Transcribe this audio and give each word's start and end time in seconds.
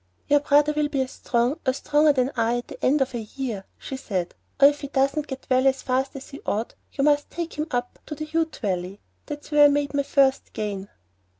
"Your 0.27 0.39
brother 0.39 0.73
will 0.73 0.87
be 0.87 1.01
as 1.03 1.11
strong, 1.11 1.59
or 1.63 1.73
stronger 1.73 2.11
than 2.11 2.31
I 2.35 2.57
at 2.57 2.69
the 2.69 2.83
end 2.83 3.01
of 3.01 3.13
a 3.13 3.19
year," 3.21 3.65
she 3.77 3.97
said; 3.97 4.33
"or 4.59 4.67
if 4.67 4.81
he 4.81 4.87
doesn't 4.87 5.27
get 5.27 5.45
well 5.47 5.67
as 5.67 5.83
fast 5.83 6.15
as 6.15 6.29
he 6.31 6.41
ought, 6.43 6.73
you 6.93 7.03
must 7.03 7.29
take 7.29 7.53
him 7.53 7.67
up 7.69 7.99
to 8.07 8.15
the 8.15 8.25
Ute 8.25 8.55
Valley. 8.63 8.99
That's 9.27 9.51
where 9.51 9.65
I 9.65 9.67
made 9.67 9.93
my 9.93 10.01
first 10.01 10.53
gain." 10.53 10.89